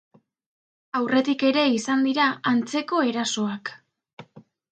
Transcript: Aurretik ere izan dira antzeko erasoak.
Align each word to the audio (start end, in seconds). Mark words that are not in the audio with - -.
Aurretik 0.99 1.43
ere 1.49 1.65
izan 1.73 2.01
dira 2.09 2.25
antzeko 2.53 3.05
erasoak. 3.13 3.73